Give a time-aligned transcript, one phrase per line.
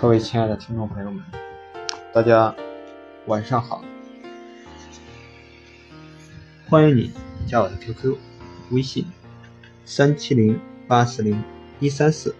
[0.00, 1.20] 各位亲爱的听众朋友们，
[2.14, 2.54] 大家
[3.26, 3.82] 晚上好！
[6.68, 7.10] 欢迎你
[7.48, 8.16] 加我的 QQ、
[8.70, 9.04] 微信
[9.84, 11.42] 三七零八四零
[11.80, 12.32] 一三四，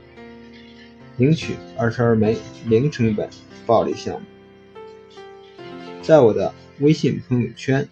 [1.17, 3.29] 领取二十二枚零成本
[3.67, 4.21] 暴力项目。
[6.01, 7.89] 在我的微信朋友圈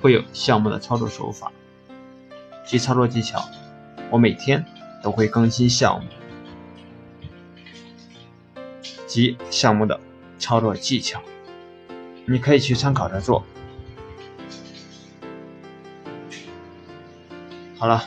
[0.00, 1.50] 会有项目的操作手法
[2.64, 3.44] 及操作技巧，
[4.12, 4.64] 我每天
[5.02, 6.08] 都会更新项目。
[9.16, 9.98] 及项目的
[10.38, 11.22] 操作技巧，
[12.26, 13.42] 你可以去参考着做。
[17.78, 18.04] 好了，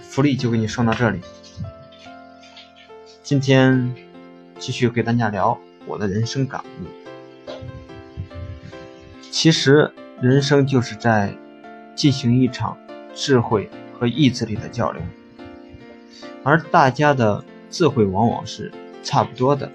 [0.00, 1.20] 福利就给你送到这里。
[3.22, 3.94] 今天
[4.58, 7.50] 继续给大家聊我的人生感悟。
[9.30, 11.36] 其实，人生就是在
[11.94, 12.74] 进行一场
[13.14, 15.06] 智慧和意志力的较量，
[16.42, 19.70] 而大家的智慧往往是差不多的。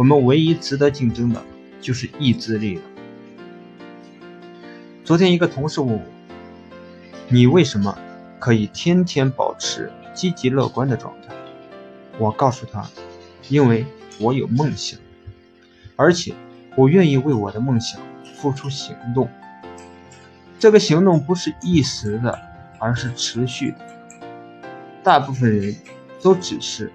[0.00, 1.44] 我们唯一值得竞争的
[1.78, 2.82] 就是意志力了。
[5.04, 6.00] 昨天一个同事问我
[7.28, 7.98] ：“你为什么
[8.38, 11.34] 可以天天保持积极乐观的状态？”
[12.16, 12.88] 我告诉他
[13.50, 13.84] ：“因为
[14.18, 14.98] 我有梦想，
[15.96, 16.32] 而且
[16.76, 18.00] 我愿意为我的梦想
[18.36, 19.28] 付出行动。
[20.58, 22.40] 这个行动不是一时的，
[22.78, 23.78] 而是持续的。
[25.02, 25.76] 大部分人
[26.22, 26.90] 都只是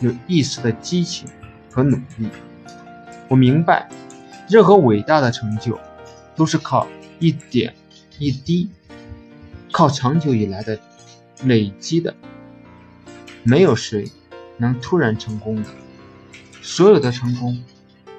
[0.00, 1.26] 有一时的激情
[1.72, 2.28] 和努力。”
[3.30, 3.88] 我明白，
[4.48, 5.78] 任何伟大的成就，
[6.34, 6.88] 都是靠
[7.20, 7.72] 一点
[8.18, 8.68] 一滴，
[9.70, 10.76] 靠长久以来的
[11.44, 12.12] 累积的。
[13.44, 14.10] 没有谁
[14.56, 15.68] 能突然成功的，
[16.60, 17.62] 所有的成功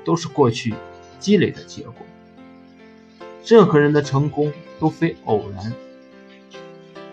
[0.06, 0.74] 都是过去
[1.20, 2.06] 积累的结果。
[3.46, 5.74] 任何人的成功都非偶然。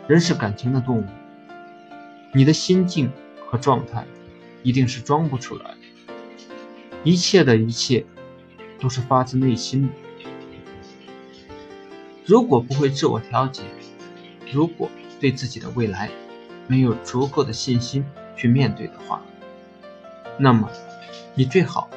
[0.07, 1.05] 人是感情的动物，
[2.33, 3.11] 你的心境
[3.49, 4.07] 和状态
[4.63, 5.79] 一定是装不出来的。
[7.09, 8.05] 一切的一切，
[8.79, 9.89] 都是发自内心的。
[12.27, 13.63] 如果不会自我调节，
[14.53, 16.11] 如果对自己的未来
[16.67, 18.05] 没有足够的信心
[18.37, 19.23] 去面对的话，
[20.37, 20.69] 那么
[21.35, 21.89] 你最好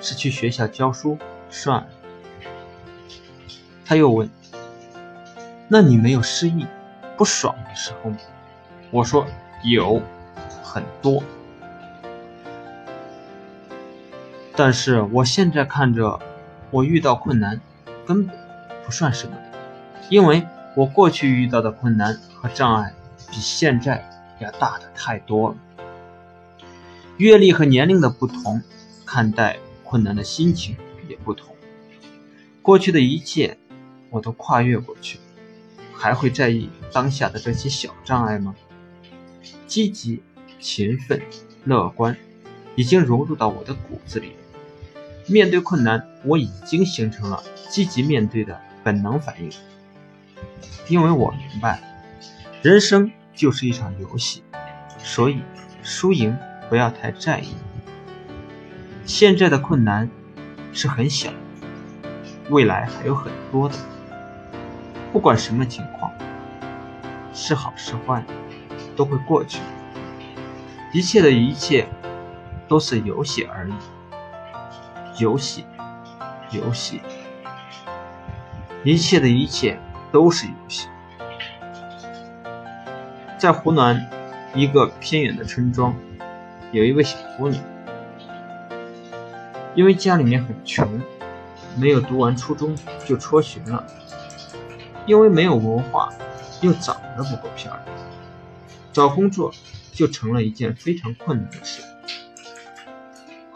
[0.00, 1.18] 是去学校教书
[1.50, 1.88] 算了。
[3.84, 4.30] 他又问
[5.66, 6.64] ：“那你没有失意、
[7.16, 8.18] 不爽的时候吗？”
[8.92, 9.26] 我说
[9.66, 10.00] ：“有，
[10.62, 11.20] 很多。”
[14.56, 16.20] 但是我现在看着，
[16.70, 17.60] 我遇到困难
[18.06, 18.36] 根本
[18.84, 19.36] 不算什么，
[20.10, 20.46] 因为
[20.76, 22.92] 我过去遇到的困难和障碍
[23.30, 24.04] 比现在
[24.38, 25.56] 要大的太多了。
[27.16, 28.62] 阅历和年龄的不同，
[29.06, 30.76] 看待困难的心情
[31.08, 31.54] 也不同。
[32.62, 33.56] 过去的一切
[34.10, 35.18] 我都跨越过去，
[35.94, 38.54] 还会在意当下的这些小障碍吗？
[39.66, 40.22] 积极、
[40.58, 41.20] 勤奋、
[41.64, 42.16] 乐观，
[42.74, 44.32] 已经融入到我的骨子里。
[45.26, 49.50] 面对困难，我已经形成了积极面对的本能反应，
[50.88, 51.80] 因为我明白，
[52.62, 54.42] 人生就是一场游戏，
[54.98, 55.40] 所以
[55.82, 56.36] 输赢
[56.68, 57.48] 不要太在意。
[59.04, 60.10] 现在的困难
[60.72, 61.30] 是很小，
[62.48, 63.74] 未来还有很多的。
[65.12, 66.10] 不管什么情况，
[67.32, 68.24] 是好是坏，
[68.96, 69.60] 都会过去。
[70.92, 71.86] 一切的一切
[72.70, 73.72] 都是游戏而已。
[75.18, 75.66] 游戏，
[76.52, 77.02] 游戏，
[78.84, 79.76] 一切的一切
[80.12, 80.86] 都是游戏。
[83.36, 84.08] 在湖南
[84.54, 85.92] 一个偏远的村庄，
[86.70, 87.60] 有一位小姑娘，
[89.74, 91.02] 因为家里面很穷，
[91.76, 93.84] 没有读完初中就辍学了。
[95.06, 96.12] 因为没有文化，
[96.60, 97.84] 又长得不够漂亮，
[98.92, 99.52] 找工作
[99.92, 101.82] 就成了一件非常困难的事。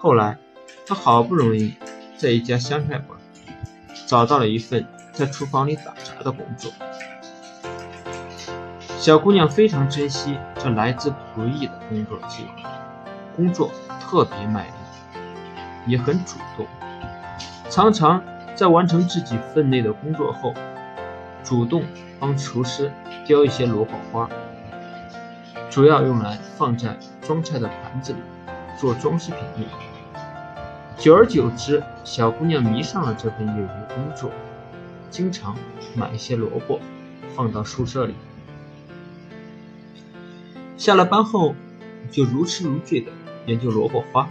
[0.05, 0.37] 后来。
[0.87, 1.75] 他好不容易
[2.19, 3.19] 在一家湘菜馆
[4.07, 6.71] 找到了一份在厨房里打杂的工作。
[8.99, 12.63] 小姑娘非常珍惜这来之不易的工作机会，
[13.35, 14.73] 工作特别卖力，
[15.87, 16.67] 也很主动，
[17.71, 18.23] 常常
[18.55, 20.53] 在完成自己分内的工作后，
[21.43, 21.83] 主动
[22.21, 22.93] 帮厨师
[23.27, 24.29] 雕一些萝卜花，
[25.71, 28.19] 主要用来放在装菜的盘子里
[28.79, 29.94] 做装饰品用。
[30.97, 34.31] 久而久之，小姑娘迷上了这份业余工作，
[35.11, 35.55] 经常
[35.95, 36.81] 买一些萝卜
[37.35, 38.15] 放到宿舍里。
[40.77, 41.55] 下了班后，
[42.11, 43.11] 就如痴如醉的
[43.47, 44.29] 研究萝卜花。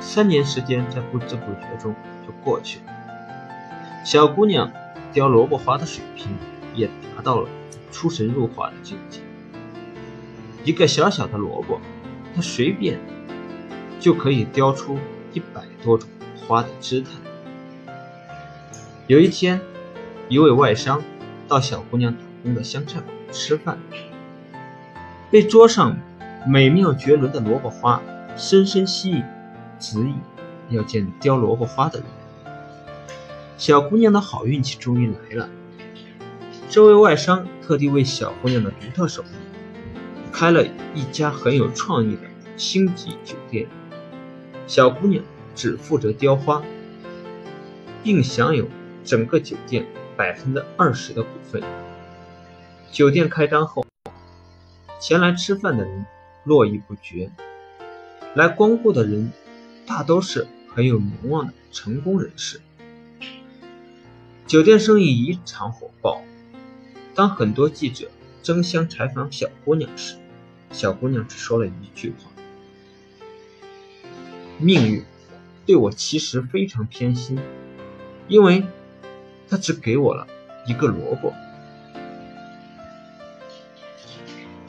[0.00, 1.94] 三年时间在不知不觉中
[2.26, 2.84] 就过去了，
[4.04, 4.70] 小姑娘
[5.12, 6.28] 雕萝卜花的水平
[6.74, 6.86] 也
[7.16, 7.48] 达到了
[7.90, 9.20] 出神入化的境界。
[10.64, 11.80] 一个小小的萝卜，
[12.34, 13.00] 她随便
[14.02, 14.98] 就可以雕出
[15.32, 17.10] 一百多种花的姿态。
[19.06, 19.60] 有一天，
[20.28, 21.00] 一位外商
[21.46, 23.78] 到小姑娘打工的乡菜馆吃饭，
[25.30, 25.96] 被桌上
[26.48, 28.02] 美妙绝伦的萝卜花
[28.36, 29.22] 深深吸引，
[29.78, 30.14] 执意
[30.70, 32.08] 要见雕萝卜花的人。
[33.56, 35.48] 小姑娘的好运气终于来了。
[36.68, 39.26] 这位外商特地为小姑娘的独特手艺，
[40.32, 42.22] 开了一家很有创意的
[42.56, 43.68] 星级酒店。
[44.74, 45.22] 小姑娘
[45.54, 46.62] 只负责雕花，
[48.02, 48.66] 并享有
[49.04, 49.84] 整个酒店
[50.16, 51.62] 百分之二十的股份。
[52.90, 53.84] 酒店开张后，
[54.98, 56.06] 前来吃饭的人
[56.44, 57.30] 络绎不绝，
[58.34, 59.30] 来光顾的人
[59.86, 62.58] 大都是很有名望的成功人士。
[64.46, 66.22] 酒店生意异常火爆。
[67.14, 68.10] 当很多记者
[68.42, 70.16] 争相采访小姑娘时，
[70.70, 72.31] 小姑娘只说了一句话
[74.62, 75.04] ：“命运
[75.66, 77.38] 对我其实非常偏心，
[78.28, 78.64] 因为
[79.48, 80.26] 他只给我了
[80.66, 81.34] 一个萝卜。”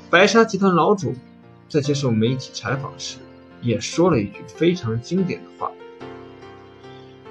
[0.09, 1.15] 白沙集团老主
[1.69, 3.17] 在接受媒体采访时
[3.61, 5.71] 也说了一句非常经典的话：“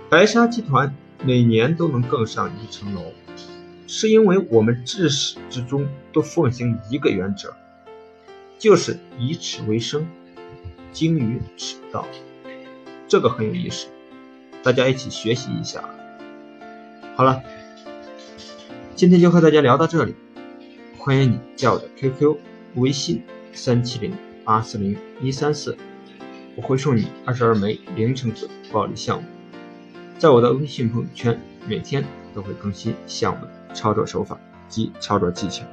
[0.08, 0.94] 白沙集团。”
[1.24, 3.12] 每年都能更上一层楼，
[3.86, 7.54] 是因为我们至始至终都奉行一个原则，
[8.58, 10.04] 就是以此为生，
[10.92, 12.04] 精于此道。
[13.12, 13.88] 这个很有意思，
[14.62, 15.84] 大家一起学习一下。
[17.14, 17.42] 好了，
[18.96, 20.14] 今天就和大家聊到这里，
[20.96, 22.38] 欢迎你加我的 QQ、
[22.76, 23.22] 微信
[23.52, 24.16] 三七零
[24.46, 25.76] 八四零一三四，
[26.56, 29.28] 我会送你二十二枚零成本暴力项目。
[30.18, 31.38] 在我的微信朋友圈，
[31.68, 32.02] 每天
[32.34, 35.66] 都会更新项目操作手法及操作技巧。